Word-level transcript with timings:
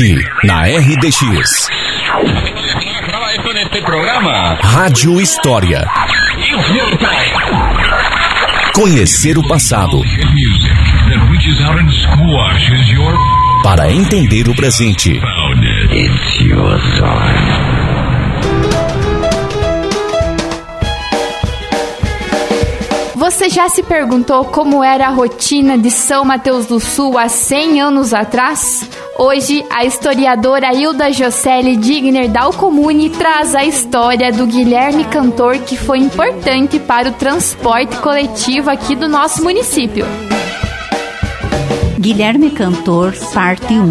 Aqui, 0.00 0.16
na 0.44 0.62
RDX. 0.62 1.68
Rádio 4.62 5.20
História. 5.20 5.86
Conhecer 8.74 9.36
o 9.36 9.46
passado. 9.46 10.00
Para 13.62 13.92
entender 13.92 14.48
o 14.48 14.56
presente. 14.56 15.20
Você 23.16 23.50
já 23.50 23.68
se 23.68 23.82
perguntou 23.82 24.46
como 24.46 24.82
era 24.82 25.08
a 25.08 25.10
rotina 25.10 25.76
de 25.76 25.90
São 25.90 26.24
Mateus 26.24 26.64
do 26.64 26.80
Sul 26.80 27.18
há 27.18 27.28
100 27.28 27.82
anos 27.82 28.14
atrás? 28.14 28.88
Hoje, 29.22 29.62
a 29.68 29.84
historiadora 29.84 30.72
Hilda 30.72 31.12
Jocelyn 31.12 31.78
Digner 31.78 32.26
Dalcomune 32.26 33.10
traz 33.10 33.54
a 33.54 33.62
história 33.66 34.32
do 34.32 34.46
Guilherme 34.46 35.04
Cantor, 35.04 35.58
que 35.58 35.76
foi 35.76 35.98
importante 35.98 36.78
para 36.78 37.10
o 37.10 37.12
transporte 37.12 37.98
coletivo 37.98 38.70
aqui 38.70 38.96
do 38.96 39.10
nosso 39.10 39.44
município. 39.44 40.06
Guilherme 41.98 42.50
Cantor, 42.50 43.12
parte 43.34 43.74
1 43.74 43.90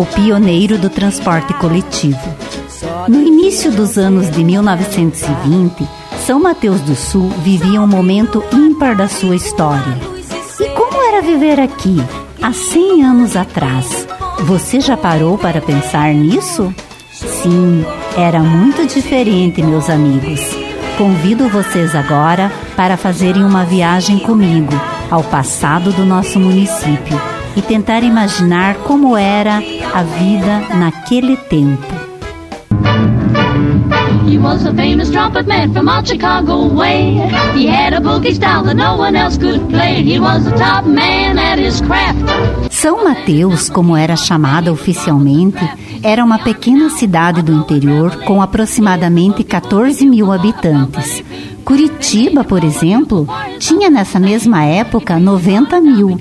O 0.00 0.06
pioneiro 0.06 0.78
do 0.78 0.88
transporte 0.88 1.52
coletivo. 1.52 2.34
No 3.06 3.20
início 3.20 3.70
dos 3.70 3.98
anos 3.98 4.30
de 4.30 4.42
1920, 4.42 5.86
São 6.24 6.40
Mateus 6.40 6.80
do 6.80 6.96
Sul 6.96 7.28
vivia 7.42 7.82
um 7.82 7.86
momento 7.86 8.42
ímpar 8.50 8.96
da 8.96 9.08
sua 9.08 9.36
história. 9.36 9.98
E 10.58 10.70
como 10.70 11.02
era 11.02 11.20
viver 11.20 11.60
aqui, 11.60 11.98
há 12.40 12.50
100 12.50 13.04
anos 13.04 13.36
atrás? 13.36 14.08
Você 14.44 14.80
já 14.80 14.96
parou 14.96 15.36
para 15.36 15.60
pensar 15.60 16.12
nisso? 16.14 16.74
Sim, 17.12 17.84
era 18.16 18.40
muito 18.40 18.86
diferente, 18.86 19.62
meus 19.62 19.90
amigos. 19.90 20.40
Convido 20.96 21.48
vocês 21.48 21.94
agora 21.94 22.50
para 22.74 22.96
fazerem 22.96 23.44
uma 23.44 23.64
viagem 23.64 24.18
comigo 24.18 24.72
ao 25.10 25.22
passado 25.22 25.92
do 25.92 26.04
nosso 26.04 26.38
município 26.40 27.20
e 27.56 27.62
tentar 27.62 28.02
imaginar 28.02 28.76
como 28.76 29.16
era 29.16 29.62
a 29.94 30.02
vida 30.02 30.74
naquele 30.76 31.36
tempo. 31.36 31.99
He 34.30 34.38
was 34.38 34.64
a 34.64 34.72
famous 34.72 35.10
trumpet 35.10 35.48
man 35.48 35.72
from 35.72 35.88
out 35.88 36.06
Chicago 36.06 36.72
way. 36.72 37.14
He 37.52 37.66
had 37.66 37.92
a 37.92 38.00
boogie 38.00 38.32
style 38.32 38.62
that 38.62 38.76
no 38.76 38.96
one 38.96 39.16
else 39.16 39.36
could 39.36 39.68
play. 39.68 40.04
He 40.04 40.20
was 40.20 40.44
the 40.44 40.52
top 40.52 40.86
man 40.86 41.36
at 41.36 41.58
his 41.58 41.80
craft. 41.80 42.22
São 42.70 43.02
Mateus, 43.02 43.68
como 43.68 43.96
era 43.96 44.14
chamada 44.16 44.72
oficialmente, 44.72 45.58
era 46.04 46.24
uma 46.24 46.38
pequena 46.38 46.90
cidade 46.90 47.42
do 47.42 47.52
interior 47.52 48.24
com 48.24 48.40
aproximadamente 48.40 49.42
14 49.42 50.06
mil 50.06 50.30
habitantes. 50.30 51.24
Curitiba, 51.64 52.42
por 52.42 52.64
exemplo, 52.64 53.28
tinha 53.58 53.90
nessa 53.90 54.18
mesma 54.18 54.64
época 54.64 55.18
90 55.18 55.80
mil. 55.80 56.18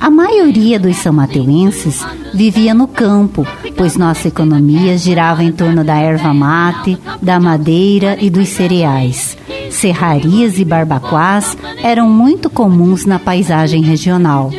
A 0.00 0.10
maioria 0.10 0.78
dos 0.78 0.96
são 0.96 1.12
mateuenses 1.12 2.04
vivia 2.32 2.74
no 2.74 2.86
campo, 2.86 3.46
pois 3.76 3.96
nossa 3.96 4.28
economia 4.28 4.96
girava 4.96 5.42
em 5.42 5.52
torno 5.52 5.82
da 5.82 5.96
erva 5.96 6.32
mate, 6.32 6.98
da 7.20 7.40
madeira 7.40 8.16
e 8.20 8.30
dos 8.30 8.48
cereais. 8.48 9.36
Serrarias 9.70 10.58
e 10.58 10.64
barbacoás 10.64 11.56
eram 11.82 12.08
muito 12.08 12.48
comuns 12.48 13.04
na 13.04 13.18
paisagem 13.18 13.82
regional. 13.82 14.50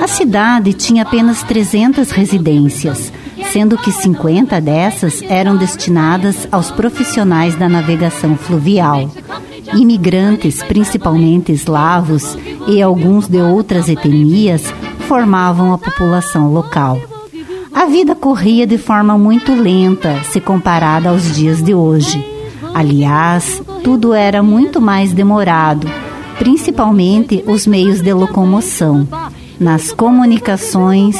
A 0.00 0.06
cidade 0.06 0.72
tinha 0.72 1.02
apenas 1.02 1.42
300 1.42 2.10
residências, 2.10 3.12
sendo 3.52 3.76
que 3.78 3.92
50 3.92 4.60
dessas 4.60 5.22
eram 5.28 5.56
destinadas 5.56 6.48
aos 6.50 6.70
profissionais 6.70 7.54
da 7.54 7.68
navegação 7.68 8.36
fluvial. 8.36 9.10
Imigrantes, 9.74 10.62
principalmente 10.62 11.52
eslavos 11.52 12.36
e 12.66 12.82
alguns 12.82 13.26
de 13.26 13.40
outras 13.40 13.88
etnias, 13.88 14.62
formavam 15.08 15.72
a 15.72 15.78
população 15.78 16.52
local. 16.52 16.98
A 17.74 17.86
vida 17.86 18.14
corria 18.14 18.66
de 18.66 18.76
forma 18.76 19.16
muito 19.16 19.54
lenta 19.54 20.22
se 20.24 20.40
comparada 20.40 21.08
aos 21.08 21.34
dias 21.34 21.62
de 21.62 21.74
hoje. 21.74 22.24
Aliás, 22.74 23.62
tudo 23.82 24.12
era 24.12 24.42
muito 24.42 24.80
mais 24.80 25.12
demorado, 25.12 25.88
principalmente 26.38 27.42
os 27.46 27.66
meios 27.66 28.00
de 28.00 28.12
locomoção. 28.12 29.08
Nas 29.58 29.90
comunicações, 29.90 31.16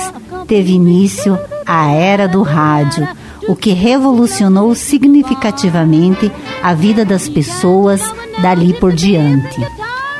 teve 0.47 0.73
início 0.73 1.39
a 1.67 1.91
era 1.91 2.29
do 2.29 2.43
rádio, 2.43 3.09
o 3.49 3.57
que 3.57 3.71
revolucionou 3.71 4.75
significativamente 4.75 6.31
a 6.63 6.75
vida 6.75 7.05
das 7.05 7.29
pessoas 7.29 8.03
dali 8.41 8.73
por 8.75 8.93
diante. 8.93 9.61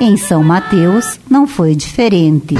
Em 0.01 0.17
São 0.17 0.43
Mateus 0.43 1.19
não 1.31 1.47
foi 1.47 1.75
diferente. 1.75 2.55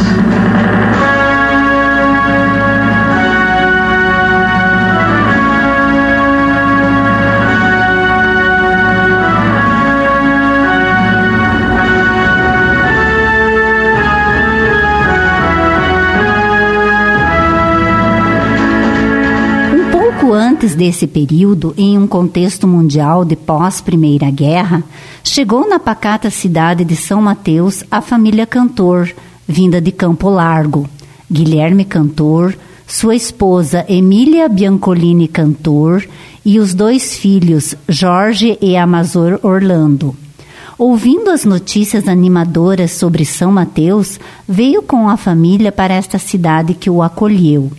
Antes 20.73 20.75
desse 20.75 21.07
período, 21.07 21.75
em 21.77 21.99
um 21.99 22.07
contexto 22.07 22.67
mundial 22.67 23.25
de 23.25 23.37
pós-Primeira 23.37 24.31
Guerra, 24.31 24.83
chegou 25.23 25.69
na 25.69 25.79
pacata 25.79 26.31
cidade 26.31 26.85
de 26.85 26.97
São 26.97 27.21
Mateus 27.21 27.85
a 27.91 28.01
família 28.01 28.47
Cantor, 28.47 29.11
vinda 29.47 29.81
de 29.81 29.93
Campo 29.93 30.29
Largo. 30.29 30.89
Guilherme 31.31 31.85
Cantor, 31.85 32.55
sua 32.87 33.15
esposa 33.15 33.85
Emília 33.89 34.49
Biancolini 34.49 35.29
Cantor 35.29 36.07
e 36.45 36.59
os 36.59 36.75
dois 36.75 37.17
filhos, 37.17 37.75
Jorge 37.89 38.59
e 38.61 38.77
Amazor 38.77 39.41
Orlando. 39.43 40.15
Ouvindo 40.79 41.31
as 41.31 41.45
notícias 41.45 42.09
animadoras 42.09 42.93
sobre 42.93 43.25
São 43.25 43.53
Mateus, 43.53 44.19
veio 44.49 44.83
com 44.83 45.09
a 45.09 45.17
família 45.17 45.71
para 45.71 45.95
esta 45.95 46.19
cidade 46.19 46.75
que 46.75 46.91
o 46.91 47.03
acolheu. 47.03 47.71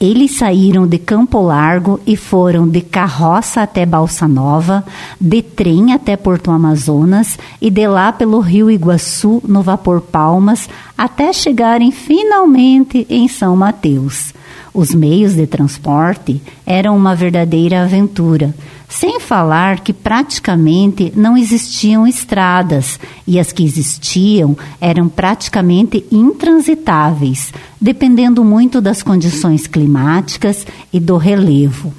Eles 0.00 0.32
saíram 0.36 0.86
de 0.86 0.98
Campo 0.98 1.40
Largo 1.40 2.00
e 2.06 2.16
foram 2.16 2.68
de 2.68 2.80
carroça 2.80 3.62
até 3.62 3.86
Balsa 3.86 4.28
Nova, 4.28 4.84
de 5.20 5.40
trem 5.40 5.92
até 5.92 6.16
Porto 6.16 6.50
Amazonas 6.50 7.38
e 7.60 7.70
de 7.70 7.86
lá 7.86 8.12
pelo 8.12 8.40
Rio 8.40 8.70
Iguaçu 8.70 9.40
no 9.46 9.62
vapor 9.62 10.00
Palmas 10.00 10.68
até 10.98 11.32
chegarem 11.32 11.90
finalmente 11.90 13.06
em 13.08 13.28
São 13.28 13.56
Mateus. 13.56 14.34
Os 14.74 14.92
meios 14.92 15.34
de 15.34 15.46
transporte 15.46 16.42
eram 16.66 16.96
uma 16.96 17.14
verdadeira 17.14 17.82
aventura, 17.82 18.52
sem 18.88 19.18
falar 19.18 19.80
que 19.80 19.92
praticamente 19.92 21.12
não 21.16 21.36
existiam 21.36 22.06
estradas 22.06 22.98
e 23.26 23.38
as 23.38 23.52
que 23.52 23.64
existiam 23.64 24.56
eram 24.80 25.08
praticamente 25.08 26.04
intransitáveis, 26.12 27.52
dependendo 27.80 28.44
muito 28.44 28.80
das 28.80 29.02
condições 29.02 29.66
climáticas 29.66 30.66
e 30.92 31.00
do 31.00 31.16
relevo. 31.16 31.92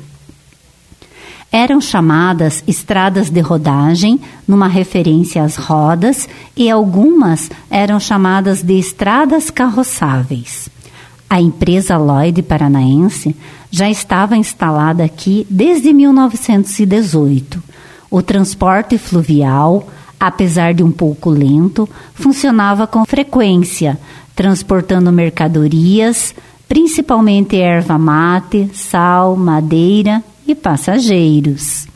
Eram 1.51 1.79
chamadas 1.79 2.63
estradas 2.67 3.29
de 3.29 3.39
rodagem, 3.39 4.19
numa 4.45 4.67
referência 4.67 5.41
às 5.41 5.55
rodas, 5.55 6.27
e 6.55 6.69
algumas 6.69 7.49
eram 7.69 7.99
chamadas 7.99 8.61
de 8.61 8.77
estradas 8.77 9.49
carroçáveis. 9.49 10.69
A 11.29 11.41
empresa 11.41 11.97
Lloyd 11.97 12.41
Paranaense 12.43 13.35
já 13.71 13.89
estava 13.89 14.37
instalada 14.37 15.03
aqui 15.03 15.45
desde 15.49 15.91
1918. 15.91 17.61
O 18.09 18.21
transporte 18.21 18.97
fluvial, 18.97 19.87
apesar 20.19 20.73
de 20.73 20.83
um 20.83 20.91
pouco 20.91 21.29
lento, 21.29 21.89
funcionava 22.13 22.87
com 22.87 23.03
frequência, 23.05 23.99
transportando 24.35 25.11
mercadorias, 25.11 26.33
principalmente 26.67 27.59
erva 27.59 27.97
mate, 27.97 28.69
sal, 28.73 29.35
madeira 29.35 30.23
e 30.47 30.53
passageiros. 30.53 31.87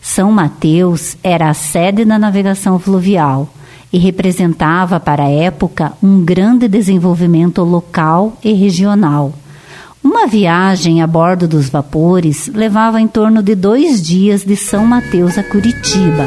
São 0.00 0.32
Mateus 0.32 1.16
era 1.22 1.50
a 1.50 1.54
sede 1.54 2.04
da 2.04 2.18
navegação 2.18 2.78
fluvial 2.78 3.48
e 3.92 3.98
representava 3.98 5.00
para 5.00 5.24
a 5.24 5.30
época 5.30 5.92
um 6.02 6.24
grande 6.24 6.68
desenvolvimento 6.68 7.62
local 7.62 8.36
e 8.42 8.52
regional. 8.52 9.32
Uma 10.02 10.26
viagem 10.26 11.02
a 11.02 11.06
bordo 11.06 11.46
dos 11.46 11.68
vapores 11.68 12.50
levava 12.54 13.00
em 13.00 13.06
torno 13.06 13.42
de 13.42 13.54
dois 13.54 14.00
dias 14.00 14.42
de 14.44 14.56
São 14.56 14.86
Mateus 14.86 15.36
a 15.36 15.42
Curitiba. 15.42 16.24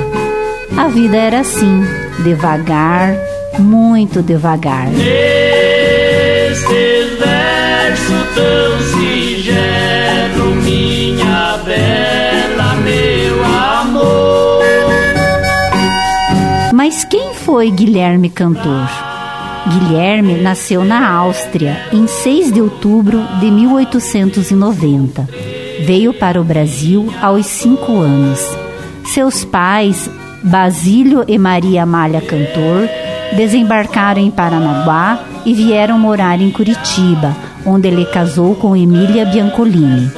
A 0.77 0.87
vida 0.87 1.17
era 1.17 1.39
assim, 1.39 1.81
devagar, 2.23 3.15
muito 3.57 4.21
devagar. 4.21 4.89
Nesse 4.89 5.07
verso 7.17 8.13
tão 8.35 9.02
foi 17.43 17.69
Guilherme 17.69 18.29
Cantor? 18.29 18.87
Guilherme 19.67 20.35
nasceu 20.35 20.85
na 20.85 21.09
Áustria 21.09 21.77
em 21.91 22.07
6 22.07 22.53
de 22.53 22.61
outubro 22.61 23.21
de 23.39 23.51
1890. 23.51 25.27
Veio 25.85 26.13
para 26.13 26.39
o 26.39 26.43
Brasil 26.43 27.13
aos 27.21 27.45
5 27.45 27.91
anos. 27.99 28.39
Seus 29.05 29.43
pais, 29.43 30.09
Basílio 30.41 31.25
e 31.27 31.37
Maria 31.37 31.83
Amália 31.83 32.21
Cantor, 32.21 32.87
desembarcaram 33.35 34.21
em 34.21 34.31
Paranaguá 34.31 35.19
e 35.45 35.53
vieram 35.53 35.99
morar 35.99 36.39
em 36.39 36.49
Curitiba, 36.49 37.35
onde 37.65 37.89
ele 37.89 38.05
casou 38.05 38.55
com 38.55 38.75
Emília 38.75 39.25
Biancolini. 39.25 40.09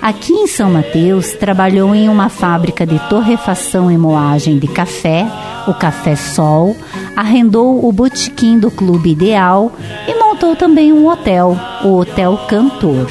Aqui 0.00 0.32
em 0.32 0.46
São 0.46 0.70
Mateus, 0.70 1.32
trabalhou 1.32 1.94
em 1.94 2.08
uma 2.08 2.28
fábrica 2.28 2.86
de 2.86 2.98
torrefação 3.08 3.90
e 3.90 3.98
moagem 3.98 4.58
de 4.58 4.68
café, 4.68 5.26
o 5.66 5.74
Café 5.74 6.14
Sol, 6.14 6.76
arrendou 7.16 7.86
o 7.86 7.92
botequim 7.92 8.58
do 8.58 8.70
Clube 8.70 9.10
Ideal 9.10 9.72
e 10.06 10.14
montou 10.14 10.54
também 10.54 10.92
um 10.92 11.08
hotel, 11.08 11.58
o 11.84 11.96
Hotel 11.96 12.38
Cantor. 12.48 13.10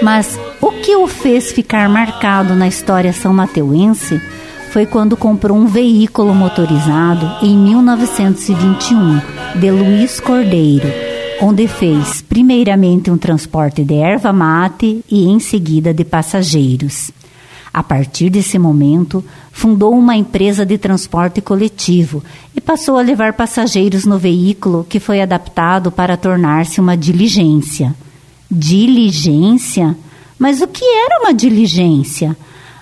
Mas 0.00 0.38
o 0.60 0.70
que 0.70 0.94
o 0.96 1.06
fez 1.06 1.52
ficar 1.52 1.88
marcado 1.88 2.54
na 2.54 2.68
história 2.68 3.12
são 3.12 3.32
mateuense 3.32 4.20
foi 4.70 4.86
quando 4.86 5.16
comprou 5.16 5.58
um 5.58 5.66
veículo 5.66 6.32
motorizado 6.32 7.44
em 7.44 7.56
1921 7.56 9.20
de 9.56 9.70
Luiz 9.70 10.20
Cordeiro, 10.20 11.09
onde 11.40 11.66
fez 11.66 12.20
primeiramente 12.20 13.10
um 13.10 13.16
transporte 13.16 13.82
de 13.82 13.94
erva 13.94 14.32
mate 14.32 15.02
e 15.10 15.24
em 15.26 15.40
seguida 15.40 15.94
de 15.94 16.04
passageiros. 16.04 17.10
A 17.72 17.82
partir 17.82 18.30
desse 18.30 18.58
momento, 18.58 19.24
fundou 19.52 19.94
uma 19.94 20.16
empresa 20.16 20.66
de 20.66 20.76
transporte 20.76 21.40
coletivo 21.40 22.22
e 22.54 22.60
passou 22.60 22.98
a 22.98 23.02
levar 23.02 23.32
passageiros 23.32 24.04
no 24.04 24.18
veículo 24.18 24.84
que 24.88 25.00
foi 25.00 25.20
adaptado 25.20 25.90
para 25.90 26.16
tornar-se 26.16 26.80
uma 26.80 26.96
diligência. 26.96 27.94
Diligência? 28.50 29.96
Mas 30.38 30.60
o 30.60 30.66
que 30.66 30.84
era 30.84 31.20
uma 31.22 31.32
diligência? 31.32 32.36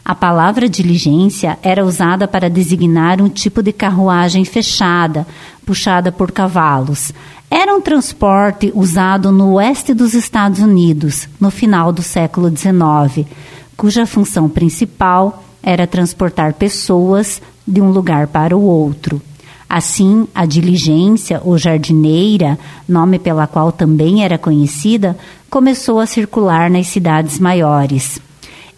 A 0.09 0.15
palavra 0.15 0.71
diligência 0.71 1.59
era 1.63 1.85
usada 1.85 2.27
para 2.27 2.49
designar 2.49 3.21
um 3.21 3.29
tipo 3.29 3.63
de 3.63 3.75
carruagem 3.75 4.43
fechada, 4.43 5.27
puxada 5.67 6.11
por 6.11 6.33
cavalos. 6.33 7.13
Era 7.51 7.77
um 7.77 7.81
transporte 7.83 8.73
usado 8.75 9.31
no 9.31 9.53
oeste 9.57 9.93
dos 9.93 10.15
Estados 10.15 10.61
Unidos, 10.61 11.29
no 11.39 11.51
final 11.51 11.93
do 11.93 12.01
século 12.01 12.49
XIX, 12.49 13.29
cuja 13.77 14.07
função 14.07 14.49
principal 14.49 15.45
era 15.63 15.87
transportar 15.87 16.55
pessoas 16.55 17.43
de 17.67 17.83
um 17.83 17.91
lugar 17.91 18.29
para 18.29 18.57
o 18.57 18.63
outro. 18.63 19.21
Assim, 19.69 20.27
a 20.35 20.47
diligência 20.47 21.43
ou 21.45 21.59
jardineira, 21.59 22.59
nome 22.89 23.19
pela 23.19 23.47
qual 23.47 23.71
também 23.71 24.25
era 24.25 24.39
conhecida, 24.39 25.15
começou 25.51 26.01
a 26.01 26.07
circular 26.07 26.71
nas 26.71 26.87
cidades 26.87 27.39
maiores. 27.39 28.19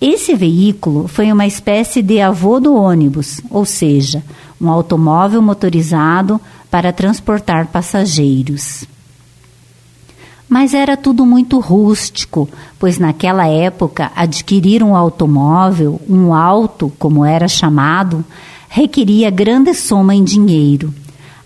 Esse 0.00 0.34
veículo 0.34 1.06
foi 1.06 1.30
uma 1.30 1.46
espécie 1.46 2.00
de 2.00 2.22
avô 2.22 2.58
do 2.58 2.74
ônibus, 2.74 3.38
ou 3.50 3.66
seja, 3.66 4.22
um 4.58 4.70
automóvel 4.70 5.42
motorizado 5.42 6.40
para 6.70 6.90
transportar 6.90 7.66
passageiros. 7.66 8.84
Mas 10.48 10.72
era 10.72 10.96
tudo 10.96 11.26
muito 11.26 11.60
rústico, 11.60 12.48
pois 12.78 12.98
naquela 12.98 13.46
época 13.46 14.10
adquirir 14.16 14.82
um 14.82 14.96
automóvel, 14.96 16.00
um 16.08 16.32
auto, 16.32 16.90
como 16.98 17.22
era 17.22 17.46
chamado, 17.46 18.24
requeria 18.70 19.30
grande 19.30 19.74
soma 19.74 20.14
em 20.14 20.24
dinheiro. 20.24 20.94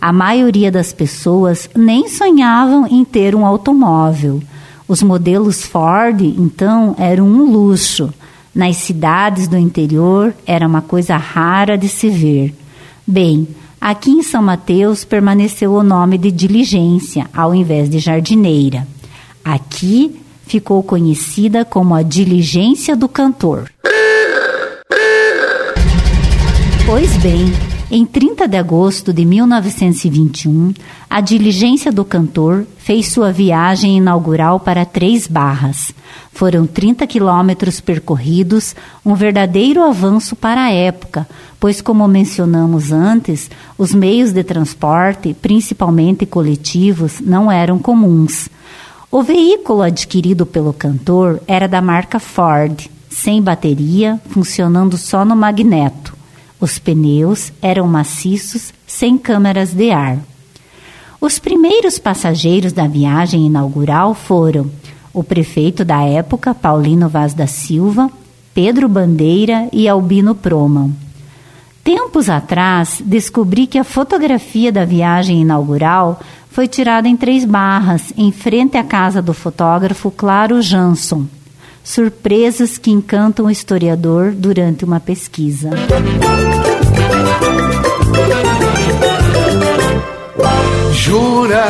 A 0.00 0.12
maioria 0.12 0.70
das 0.70 0.92
pessoas 0.92 1.68
nem 1.74 2.08
sonhavam 2.08 2.86
em 2.86 3.04
ter 3.04 3.34
um 3.34 3.44
automóvel. 3.44 4.40
Os 4.86 5.02
modelos 5.02 5.64
Ford, 5.64 6.20
então, 6.20 6.94
eram 6.98 7.26
um 7.26 7.50
luxo 7.50 8.12
nas 8.54 8.76
cidades 8.76 9.48
do 9.48 9.58
interior 9.58 10.34
era 10.46 10.66
uma 10.66 10.80
coisa 10.80 11.16
rara 11.16 11.76
de 11.76 11.88
se 11.88 12.08
ver. 12.08 12.54
Bem, 13.06 13.48
aqui 13.80 14.10
em 14.10 14.22
São 14.22 14.42
Mateus 14.42 15.04
permaneceu 15.04 15.72
o 15.72 15.82
nome 15.82 16.16
de 16.16 16.30
diligência 16.30 17.26
ao 17.34 17.54
invés 17.54 17.90
de 17.90 17.98
jardineira. 17.98 18.86
Aqui 19.44 20.20
ficou 20.46 20.82
conhecida 20.82 21.64
como 21.64 21.94
a 21.94 22.02
diligência 22.02 22.94
do 22.94 23.08
cantor. 23.08 23.70
Pois 26.86 27.16
bem, 27.16 27.52
em 27.96 28.04
30 28.04 28.48
de 28.48 28.56
agosto 28.56 29.12
de 29.12 29.24
1921, 29.24 30.74
a 31.08 31.20
diligência 31.20 31.92
do 31.92 32.04
cantor 32.04 32.66
fez 32.76 33.12
sua 33.12 33.30
viagem 33.30 33.98
inaugural 33.98 34.58
para 34.58 34.84
Três 34.84 35.28
Barras. 35.28 35.94
Foram 36.32 36.66
30 36.66 37.06
quilômetros 37.06 37.80
percorridos, 37.80 38.74
um 39.06 39.14
verdadeiro 39.14 39.80
avanço 39.80 40.34
para 40.34 40.64
a 40.64 40.72
época, 40.72 41.24
pois, 41.60 41.80
como 41.80 42.08
mencionamos 42.08 42.90
antes, 42.90 43.48
os 43.78 43.94
meios 43.94 44.32
de 44.32 44.42
transporte, 44.42 45.32
principalmente 45.32 46.26
coletivos, 46.26 47.20
não 47.20 47.48
eram 47.48 47.78
comuns. 47.78 48.48
O 49.08 49.22
veículo 49.22 49.82
adquirido 49.82 50.44
pelo 50.44 50.72
cantor 50.72 51.40
era 51.46 51.68
da 51.68 51.80
marca 51.80 52.18
Ford, 52.18 52.88
sem 53.08 53.40
bateria, 53.40 54.20
funcionando 54.30 54.96
só 54.96 55.24
no 55.24 55.36
magneto. 55.36 56.13
Os 56.64 56.78
pneus 56.78 57.52
eram 57.60 57.86
maciços, 57.86 58.72
sem 58.86 59.18
câmaras 59.18 59.74
de 59.74 59.90
ar. 59.90 60.16
Os 61.20 61.38
primeiros 61.38 61.98
passageiros 61.98 62.72
da 62.72 62.86
viagem 62.86 63.44
inaugural 63.44 64.14
foram 64.14 64.70
o 65.12 65.22
prefeito 65.22 65.84
da 65.84 66.00
época, 66.00 66.54
Paulino 66.54 67.06
Vaz 67.06 67.34
da 67.34 67.46
Silva, 67.46 68.10
Pedro 68.54 68.88
Bandeira 68.88 69.68
e 69.74 69.86
Albino 69.86 70.34
Proman. 70.34 70.90
Tempos 71.84 72.30
atrás, 72.30 73.02
descobri 73.04 73.66
que 73.66 73.76
a 73.76 73.84
fotografia 73.84 74.72
da 74.72 74.86
viagem 74.86 75.42
inaugural 75.42 76.18
foi 76.50 76.66
tirada 76.66 77.06
em 77.06 77.14
Três 77.14 77.44
Barras, 77.44 78.10
em 78.16 78.32
frente 78.32 78.78
à 78.78 78.82
casa 78.82 79.20
do 79.20 79.34
fotógrafo 79.34 80.10
Claro 80.10 80.62
Jansson 80.62 81.26
surpresas 81.84 82.78
que 82.78 82.90
encantam 82.90 83.44
o 83.44 83.50
historiador 83.50 84.32
durante 84.32 84.86
uma 84.86 84.98
pesquisa. 84.98 85.68
Jura? 90.92 91.66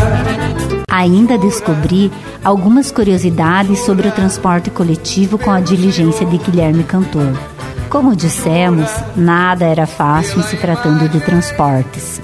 Ainda 0.89 1.37
descobri 1.37 2.13
algumas 2.45 2.93
curiosidades 2.93 3.81
sobre 3.81 4.07
o 4.07 4.13
transporte 4.13 4.71
coletivo 4.71 5.37
com 5.37 5.51
a 5.51 5.61
diligência 5.61 6.25
de 6.25 6.39
Guilherme 6.39 6.85
Cantor. 6.85 7.37
Como 7.91 8.15
dissemos, 8.15 8.89
nada 9.17 9.65
era 9.65 9.87
fácil 9.87 10.39
em 10.39 10.43
se 10.45 10.57
tratando 10.57 11.09
de 11.09 11.21
transportes. 11.21 12.21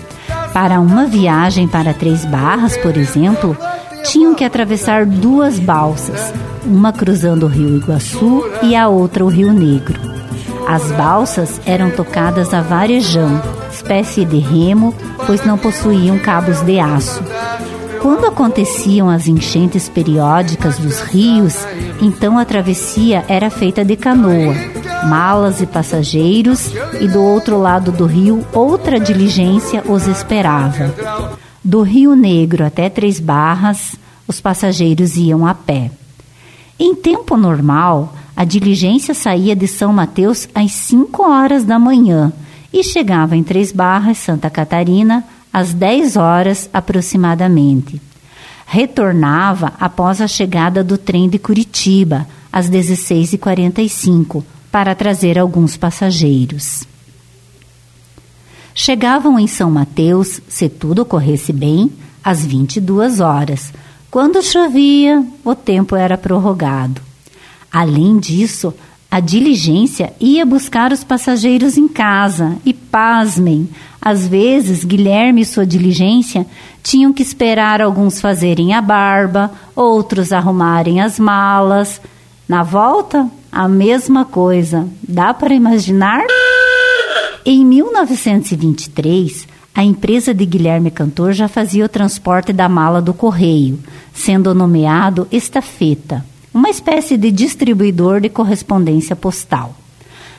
Para 0.52 0.80
uma 0.80 1.06
viagem 1.06 1.66
para 1.66 1.92
Três 1.92 2.24
Barras, 2.24 2.76
por 2.76 2.96
exemplo, 2.96 3.56
tinham 4.04 4.34
que 4.34 4.44
atravessar 4.44 5.06
duas 5.06 5.58
balsas, 5.58 6.32
uma 6.64 6.92
cruzando 6.92 7.46
o 7.46 7.48
rio 7.48 7.76
Iguaçu 7.76 8.44
e 8.62 8.74
a 8.74 8.88
outra 8.88 9.24
o 9.24 9.28
Rio 9.28 9.52
Negro. 9.52 10.00
As 10.66 10.90
balsas 10.92 11.60
eram 11.66 11.90
tocadas 11.90 12.54
a 12.54 12.60
varejão, 12.60 13.42
espécie 13.72 14.24
de 14.24 14.38
remo, 14.38 14.94
pois 15.26 15.44
não 15.44 15.58
possuíam 15.58 16.18
cabos 16.18 16.60
de 16.62 16.78
aço. 16.78 17.22
Quando 18.00 18.26
aconteciam 18.26 19.10
as 19.10 19.28
enchentes 19.28 19.88
periódicas 19.88 20.78
dos 20.78 21.00
rios, 21.00 21.56
então 22.00 22.38
a 22.38 22.44
travessia 22.44 23.24
era 23.28 23.50
feita 23.50 23.84
de 23.84 23.94
canoa, 23.94 24.54
malas 25.06 25.60
e 25.60 25.66
passageiros, 25.66 26.70
e 26.98 27.06
do 27.08 27.22
outro 27.22 27.58
lado 27.58 27.92
do 27.92 28.06
rio 28.06 28.46
outra 28.52 28.98
diligência 28.98 29.82
os 29.86 30.06
esperava. 30.06 30.94
Do 31.62 31.82
Rio 31.82 32.16
Negro 32.16 32.64
até 32.64 32.88
Três 32.88 33.20
Barras, 33.20 33.94
os 34.26 34.40
passageiros 34.40 35.16
iam 35.16 35.46
a 35.46 35.54
pé. 35.54 35.90
Em 36.78 36.94
tempo 36.94 37.36
normal, 37.36 38.14
a 38.34 38.44
diligência 38.44 39.12
saía 39.12 39.54
de 39.54 39.68
São 39.68 39.92
Mateus 39.92 40.48
às 40.54 40.72
5 40.72 41.22
horas 41.22 41.62
da 41.62 41.78
manhã 41.78 42.32
e 42.72 42.82
chegava 42.82 43.36
em 43.36 43.42
Três 43.42 43.72
Barras, 43.72 44.16
Santa 44.16 44.48
Catarina, 44.48 45.22
às 45.52 45.74
10 45.74 46.16
horas 46.16 46.70
aproximadamente. 46.72 48.00
Retornava 48.66 49.74
após 49.78 50.22
a 50.22 50.28
chegada 50.28 50.82
do 50.82 50.96
trem 50.96 51.28
de 51.28 51.38
Curitiba, 51.38 52.26
às 52.50 52.70
16h45, 52.70 54.42
para 54.72 54.94
trazer 54.94 55.38
alguns 55.38 55.76
passageiros. 55.76 56.84
Chegavam 58.74 59.38
em 59.38 59.46
São 59.46 59.70
Mateus, 59.70 60.40
se 60.48 60.68
tudo 60.68 61.04
corresse 61.04 61.52
bem, 61.52 61.90
às 62.22 62.44
22 62.44 63.20
horas. 63.20 63.72
Quando 64.10 64.42
chovia, 64.42 65.24
o 65.44 65.54
tempo 65.54 65.94
era 65.94 66.18
prorrogado. 66.18 67.00
Além 67.72 68.18
disso, 68.18 68.74
A 69.12 69.18
diligência 69.18 70.12
ia 70.20 70.46
buscar 70.46 70.92
os 70.92 71.02
passageiros 71.02 71.76
em 71.76 71.88
casa 71.88 72.56
e, 72.64 72.72
pasmem, 72.72 73.68
às 74.00 74.24
vezes 74.24 74.84
Guilherme 74.84 75.40
e 75.40 75.44
sua 75.44 75.66
diligência 75.66 76.46
tinham 76.80 77.12
que 77.12 77.20
esperar 77.20 77.82
alguns 77.82 78.20
fazerem 78.20 78.72
a 78.72 78.80
barba, 78.80 79.50
outros 79.74 80.30
arrumarem 80.32 81.00
as 81.00 81.18
malas. 81.18 82.00
Na 82.48 82.62
volta, 82.62 83.28
a 83.50 83.66
mesma 83.66 84.24
coisa. 84.24 84.88
Dá 85.02 85.34
para 85.34 85.54
imaginar? 85.54 86.22
Em 87.44 87.64
1923, 87.64 89.48
a 89.74 89.84
empresa 89.84 90.34
de 90.34 90.44
Guilherme 90.44 90.90
Cantor 90.90 91.32
já 91.32 91.48
fazia 91.48 91.84
o 91.84 91.88
transporte 91.88 92.52
da 92.52 92.68
mala 92.68 93.00
do 93.00 93.14
correio, 93.14 93.78
sendo 94.12 94.54
nomeado 94.54 95.26
Estafeta 95.30 96.24
uma 96.52 96.68
espécie 96.68 97.16
de 97.16 97.30
distribuidor 97.30 98.20
de 98.20 98.28
correspondência 98.28 99.14
postal. 99.14 99.74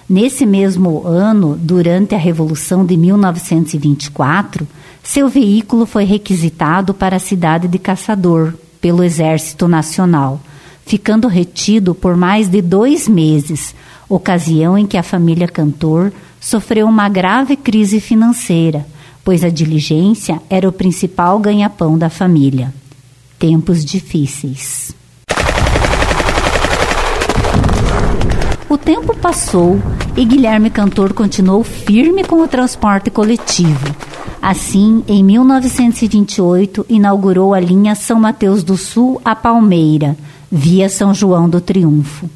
Nesse 0.09 0.45
mesmo 0.45 1.07
ano, 1.07 1.57
durante 1.57 2.13
a 2.13 2.17
Revolução 2.17 2.85
de 2.85 2.97
1924, 2.97 4.67
seu 5.01 5.29
veículo 5.29 5.85
foi 5.85 6.03
requisitado 6.03 6.93
para 6.93 7.15
a 7.15 7.19
cidade 7.19 7.67
de 7.67 7.79
Caçador 7.79 8.53
pelo 8.81 9.03
Exército 9.03 9.69
Nacional, 9.69 10.41
ficando 10.85 11.29
retido 11.29 11.95
por 11.95 12.17
mais 12.17 12.49
de 12.49 12.61
dois 12.61 13.07
meses, 13.07 13.73
ocasião 14.09 14.77
em 14.77 14.85
que 14.85 14.97
a 14.97 15.03
família 15.03 15.47
Cantor 15.47 16.11
sofreu 16.41 16.87
uma 16.87 17.07
grave 17.07 17.55
crise 17.55 18.01
financeira, 18.01 18.85
pois 19.23 19.43
a 19.43 19.49
diligência 19.49 20.41
era 20.49 20.67
o 20.67 20.71
principal 20.71 21.37
ganha-pão 21.37 21.97
da 21.97 22.09
família. 22.09 22.73
Tempos 23.37 23.85
difíceis. 23.85 24.93
O 28.67 28.77
tempo 28.77 29.15
passou 29.15 29.79
e 30.17 30.25
Guilherme 30.25 30.69
Cantor 30.69 31.13
continuou 31.13 31.63
firme 31.63 32.23
com 32.23 32.41
o 32.41 32.47
transporte 32.47 33.11
coletivo. 33.11 33.95
Assim, 34.41 35.03
em 35.07 35.23
1928, 35.23 36.85
inaugurou 36.89 37.53
a 37.53 37.59
linha 37.59 37.93
São 37.93 38.19
Mateus 38.19 38.63
do 38.63 38.75
Sul 38.75 39.21
a 39.23 39.35
Palmeira, 39.35 40.17
via 40.51 40.89
São 40.89 41.13
João 41.13 41.47
do 41.47 41.61
Triunfo. 41.61 42.27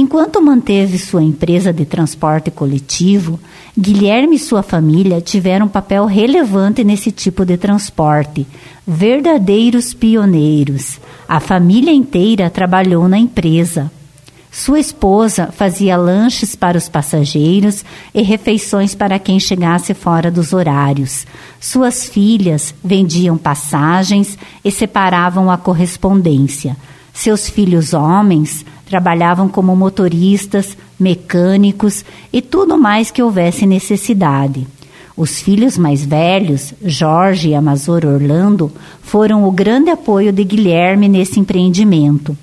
Enquanto 0.00 0.40
manteve 0.40 0.96
sua 0.96 1.24
empresa 1.24 1.72
de 1.72 1.84
transporte 1.84 2.52
coletivo, 2.52 3.36
Guilherme 3.76 4.36
e 4.36 4.38
sua 4.38 4.62
família 4.62 5.20
tiveram 5.20 5.66
um 5.66 5.68
papel 5.68 6.06
relevante 6.06 6.84
nesse 6.84 7.10
tipo 7.10 7.44
de 7.44 7.56
transporte, 7.56 8.46
verdadeiros 8.86 9.92
pioneiros. 9.92 11.00
A 11.28 11.40
família 11.40 11.90
inteira 11.90 12.48
trabalhou 12.48 13.08
na 13.08 13.18
empresa, 13.18 13.90
sua 14.52 14.78
esposa 14.78 15.50
fazia 15.50 15.96
lanches 15.96 16.54
para 16.54 16.78
os 16.78 16.88
passageiros 16.88 17.84
e 18.14 18.22
refeições 18.22 18.94
para 18.94 19.18
quem 19.18 19.40
chegasse 19.40 19.94
fora 19.94 20.30
dos 20.30 20.52
horários. 20.52 21.26
Suas 21.58 22.08
filhas 22.08 22.72
vendiam 22.84 23.36
passagens 23.36 24.38
e 24.64 24.70
separavam 24.70 25.50
a 25.50 25.58
correspondência. 25.58 26.76
Seus 27.18 27.48
filhos 27.48 27.94
homens 27.94 28.64
trabalhavam 28.86 29.48
como 29.48 29.74
motoristas, 29.74 30.76
mecânicos 30.98 32.04
e 32.32 32.40
tudo 32.40 32.78
mais 32.78 33.10
que 33.10 33.22
houvesse 33.22 33.66
necessidade. 33.66 34.66
Os 35.16 35.40
filhos 35.40 35.76
mais 35.76 36.04
velhos, 36.04 36.72
Jorge 36.84 37.48
e 37.48 37.54
Amazor 37.56 38.04
Orlando, 38.04 38.70
foram 39.02 39.48
o 39.48 39.50
grande 39.50 39.90
apoio 39.90 40.32
de 40.32 40.44
Guilherme 40.44 41.08
nesse 41.08 41.40
empreendimento 41.40 42.36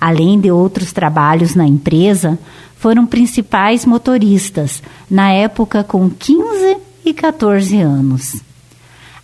além 0.00 0.38
de 0.38 0.50
outros 0.50 0.92
trabalhos 0.92 1.54
na 1.54 1.66
empresa, 1.66 2.38
foram 2.76 3.06
principais 3.06 3.84
motoristas, 3.84 4.82
na 5.10 5.32
época 5.32 5.82
com 5.82 6.08
15 6.08 6.76
e 7.04 7.12
14 7.12 7.80
anos. 7.80 8.36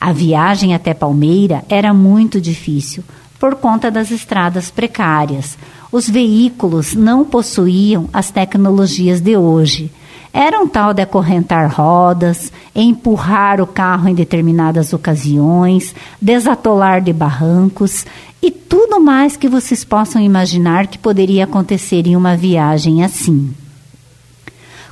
A 0.01 0.13
viagem 0.13 0.75
até 0.75 0.93
Palmeira 0.93 1.65
era 1.69 1.95
muito 1.95 2.41
difícil, 2.41 3.05
por 3.39 3.57
conta 3.57 3.91
das 3.91 4.11
estradas 4.11 4.71
precárias. 4.71 5.57
Os 5.93 6.09
veículos 6.09 6.95
não 6.95 7.25
possuíam 7.25 8.09
as 8.13 8.31
tecnologias 8.31 9.21
de 9.21 9.37
hoje. 9.37 9.91
Era 10.33 10.59
um 10.59 10.67
tal 10.67 10.93
de 10.93 11.01
acorrentar 11.01 11.69
rodas, 11.73 12.53
empurrar 12.75 13.61
o 13.61 13.67
carro 13.67 14.09
em 14.09 14.15
determinadas 14.15 14.93
ocasiões, 14.93 15.95
desatolar 16.21 17.01
de 17.01 17.13
barrancos 17.13 18.05
e 18.43 18.51
tudo 18.51 19.01
mais 19.01 19.37
que 19.37 19.49
vocês 19.49 19.85
possam 19.85 20.21
imaginar 20.21 20.89
que 20.89 20.99
poderia 20.99 21.45
acontecer 21.45 22.07
em 22.09 22.17
uma 22.17 22.37
viagem 22.37 23.05
assim. 23.05 23.55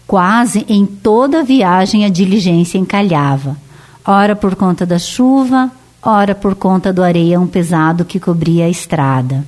Quase 0.07 0.65
em 0.69 0.87
toda 0.87 1.43
viagem 1.43 2.05
a 2.05 2.09
diligência 2.09 2.79
encalhava, 2.79 3.57
ora 4.07 4.37
por 4.37 4.55
conta 4.55 4.87
da 4.87 4.99
chuva, 4.99 5.71
ora 6.03 6.35
por 6.35 6.55
conta 6.55 6.93
do 6.93 7.03
areião 7.03 7.47
pesado 7.47 8.05
que 8.05 8.19
cobria 8.19 8.65
a 8.65 8.69
estrada. 8.69 9.45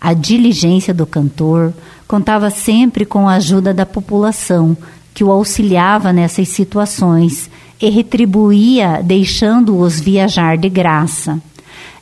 A 0.00 0.14
diligência 0.14 0.94
do 0.94 1.04
cantor 1.04 1.74
contava 2.06 2.48
sempre 2.50 3.04
com 3.04 3.28
a 3.28 3.34
ajuda 3.34 3.74
da 3.74 3.84
população, 3.84 4.76
que 5.12 5.24
o 5.24 5.30
auxiliava 5.30 6.12
nessas 6.12 6.48
situações 6.48 7.50
e 7.80 7.90
retribuía 7.90 9.00
deixando-os 9.02 10.00
viajar 10.00 10.56
de 10.56 10.68
graça. 10.68 11.40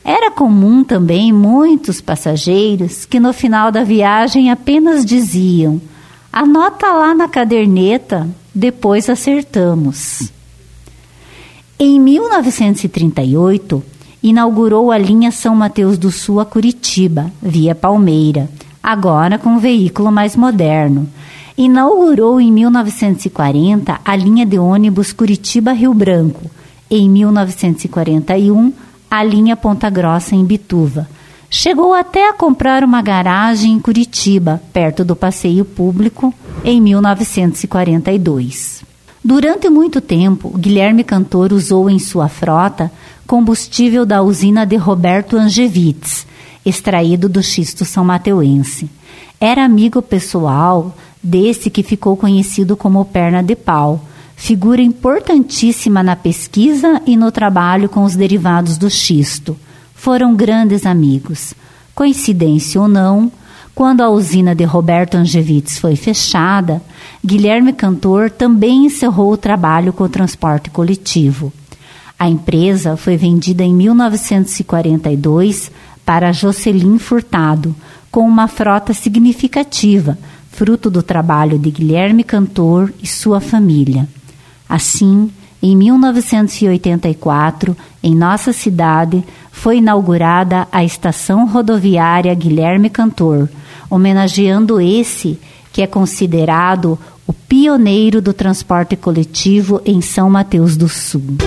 Era 0.03 0.31
comum 0.31 0.83
também 0.83 1.33
muitos 1.33 1.99
passageiros 1.99 3.05
que 3.05 3.19
no 3.19 3.33
final 3.33 3.71
da 3.71 3.83
viagem 3.83 4.49
apenas 4.49 5.05
diziam: 5.05 5.81
anota 6.31 6.87
lá 6.87 7.13
na 7.13 7.27
caderneta, 7.27 8.27
depois 8.53 9.09
acertamos. 9.09 10.31
Em 11.81 11.97
1938, 11.97 13.81
inaugurou 14.21 14.91
a 14.91 14.97
linha 14.97 15.31
São 15.31 15.55
Mateus 15.55 15.97
do 15.97 16.11
Sul 16.11 16.41
a 16.41 16.45
Curitiba, 16.45 17.31
via 17.41 17.73
Palmeira, 17.73 18.49
agora 18.83 19.39
com 19.39 19.51
um 19.51 19.59
veículo 19.59 20.11
mais 20.11 20.35
moderno. 20.35 21.07
Inaugurou 21.57 22.41
em 22.41 22.51
1940 22.51 23.97
a 24.03 24.13
linha 24.13 24.45
de 24.45 24.59
ônibus 24.59 25.13
Curitiba-Rio 25.13 25.93
Branco. 25.93 26.51
Em 26.91 27.09
1941, 27.09 28.73
a 29.09 29.23
linha 29.23 29.55
Ponta 29.55 29.89
Grossa 29.89 30.35
em 30.35 30.43
Bituva. 30.43 31.07
Chegou 31.49 31.93
até 31.93 32.27
a 32.27 32.33
comprar 32.33 32.83
uma 32.83 33.01
garagem 33.01 33.71
em 33.71 33.79
Curitiba, 33.79 34.61
perto 34.73 35.05
do 35.05 35.15
passeio 35.15 35.63
público, 35.63 36.33
em 36.61 36.81
1942. 36.81 38.88
Durante 39.23 39.69
muito 39.69 39.99
tempo, 39.99 40.57
Guilherme 40.57 41.03
Cantor 41.03 41.51
usou 41.51 41.89
em 41.89 41.99
sua 41.99 42.29
frota 42.29 42.91
combustível 43.27 44.05
da 44.05 44.23
usina 44.23 44.65
de 44.65 44.75
Roberto 44.75 45.35
Angevitz, 45.35 46.25
extraído 46.65 47.27
do 47.27 47.43
xisto 47.43 47.83
são 47.85 48.03
mateuense. 48.03 48.89
Era 49.39 49.63
amigo 49.63 50.01
pessoal 50.01 50.95
desse 51.21 51.69
que 51.69 51.83
ficou 51.83 52.15
conhecido 52.15 52.77
como 52.77 53.03
Perna 53.05 53.43
de 53.43 53.55
Pau, 53.55 54.03
figura 54.35 54.81
importantíssima 54.81 56.01
na 56.01 56.15
pesquisa 56.15 57.01
e 57.05 57.17
no 57.17 57.29
trabalho 57.29 57.89
com 57.89 58.03
os 58.03 58.15
derivados 58.15 58.77
do 58.77 58.89
xisto. 58.89 59.55
Foram 59.93 60.33
grandes 60.33 60.85
amigos. 60.85 61.53
Coincidência 61.93 62.79
ou 62.79 62.87
não, 62.87 63.29
quando 63.79 64.01
a 64.01 64.09
usina 64.09 64.53
de 64.53 64.65
Roberto 64.65 65.15
Angevitz 65.15 65.79
foi 65.79 65.95
fechada, 65.95 66.81
Guilherme 67.25 67.71
Cantor 67.71 68.29
também 68.29 68.87
encerrou 68.87 69.31
o 69.31 69.37
trabalho 69.37 69.93
com 69.93 70.03
o 70.03 70.09
transporte 70.09 70.69
coletivo. 70.69 71.53
A 72.19 72.27
empresa 72.27 72.97
foi 72.97 73.15
vendida 73.15 73.63
em 73.63 73.73
1942 73.73 75.71
para 76.05 76.33
Jocelyn 76.33 76.99
Furtado, 76.99 77.73
com 78.11 78.27
uma 78.27 78.49
frota 78.49 78.93
significativa, 78.93 80.17
fruto 80.51 80.91
do 80.91 81.01
trabalho 81.01 81.57
de 81.57 81.71
Guilherme 81.71 82.25
Cantor 82.25 82.93
e 83.01 83.07
sua 83.07 83.39
família. 83.39 84.09
Assim, 84.67 85.31
em 85.63 85.73
1984, 85.77 87.77
em 88.03 88.13
nossa 88.13 88.51
cidade, 88.51 89.23
foi 89.53 89.77
inaugurada 89.77 90.67
a 90.69 90.83
estação 90.83 91.47
rodoviária 91.47 92.35
Guilherme 92.35 92.89
Cantor, 92.89 93.47
homenageando 93.89 94.79
esse 94.79 95.39
que 95.71 95.81
é 95.81 95.87
considerado 95.87 96.97
o 97.25 97.33
pioneiro 97.33 98.21
do 98.21 98.33
transporte 98.33 98.95
coletivo 98.95 99.81
em 99.85 100.01
São 100.01 100.29
Mateus 100.29 100.75
do 100.75 100.89
Sul. 100.89 101.37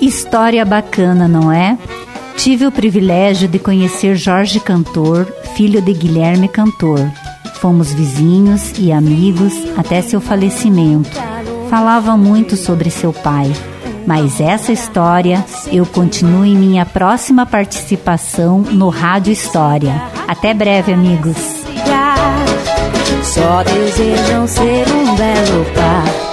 História 0.00 0.64
bacana, 0.64 1.28
não 1.28 1.52
é? 1.52 1.78
Tive 2.36 2.66
o 2.66 2.72
privilégio 2.72 3.46
de 3.46 3.58
conhecer 3.58 4.16
Jorge 4.16 4.58
Cantor, 4.58 5.26
filho 5.54 5.80
de 5.80 5.92
Guilherme 5.92 6.48
Cantor. 6.48 6.98
Fomos 7.60 7.92
vizinhos 7.92 8.72
e 8.78 8.90
amigos 8.90 9.52
até 9.76 10.02
seu 10.02 10.20
falecimento. 10.20 11.10
Falava 11.70 12.16
muito 12.16 12.56
sobre 12.56 12.90
seu 12.90 13.12
pai, 13.12 13.52
mas 14.06 14.40
essa 14.40 14.72
história 14.72 15.44
eu 15.70 15.86
continuo 15.86 16.44
em 16.44 16.56
minha 16.56 16.84
próxima 16.84 17.46
participação 17.46 18.60
no 18.60 18.88
Rádio 18.88 19.32
História. 19.32 20.02
Até 20.26 20.52
breve, 20.54 20.92
amigos. 20.92 21.62
Só 23.22 23.62
desejam 23.62 24.46
ser 24.46 24.86
um 24.88 25.16
belo 25.16 25.64
par. 25.74 26.31